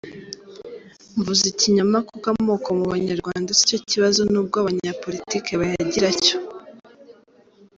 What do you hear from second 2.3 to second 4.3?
amoko mu banyarwanda si cyo kibazo